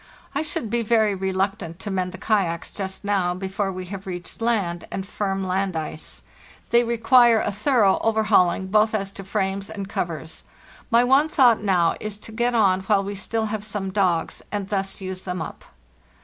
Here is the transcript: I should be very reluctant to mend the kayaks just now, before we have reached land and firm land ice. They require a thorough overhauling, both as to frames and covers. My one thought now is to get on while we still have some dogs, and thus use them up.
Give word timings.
I 0.33 0.41
should 0.41 0.71
be 0.71 0.81
very 0.81 1.13
reluctant 1.13 1.77
to 1.81 1.91
mend 1.91 2.11
the 2.11 2.17
kayaks 2.17 2.71
just 2.71 3.03
now, 3.05 3.35
before 3.35 3.71
we 3.71 3.85
have 3.93 4.07
reached 4.07 4.41
land 4.41 4.87
and 4.91 5.05
firm 5.05 5.43
land 5.43 5.75
ice. 5.75 6.23
They 6.71 6.83
require 6.83 7.39
a 7.39 7.51
thorough 7.51 7.99
overhauling, 8.01 8.65
both 8.65 8.95
as 8.95 9.11
to 9.11 9.23
frames 9.23 9.69
and 9.69 9.87
covers. 9.87 10.43
My 10.89 11.03
one 11.03 11.29
thought 11.29 11.61
now 11.61 11.97
is 11.99 12.17
to 12.17 12.31
get 12.31 12.55
on 12.55 12.81
while 12.81 13.03
we 13.03 13.13
still 13.13 13.45
have 13.53 13.63
some 13.63 13.91
dogs, 13.91 14.41
and 14.51 14.69
thus 14.69 15.01
use 15.01 15.21
them 15.21 15.39
up. 15.39 15.65